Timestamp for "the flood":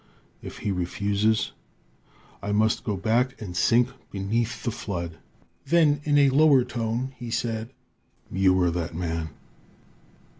4.63-5.17